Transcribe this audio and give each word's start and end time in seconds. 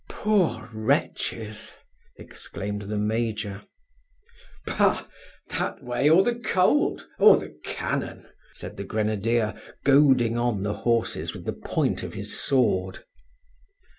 "Poor 0.09 0.67
wretches!" 0.73 1.73
exclaimed 2.17 2.81
the 2.89 2.97
major. 2.97 3.61
"Bah! 4.65 5.05
That 5.49 5.83
way, 5.83 6.09
or 6.09 6.23
the 6.23 6.33
cold, 6.43 7.07
or 7.19 7.37
the 7.37 7.55
cannon!" 7.63 8.27
said 8.51 8.77
the 8.77 8.83
grenadier, 8.83 9.53
goading 9.85 10.39
on 10.39 10.63
the 10.63 10.73
horses 10.89 11.35
with 11.35 11.45
the 11.45 11.53
point 11.53 12.01
of 12.01 12.15
his 12.15 12.35
sword. 12.35 13.05